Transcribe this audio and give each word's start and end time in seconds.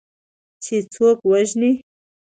چې 0.63 0.75
څوک 0.93 1.17
ووژني 1.29 1.71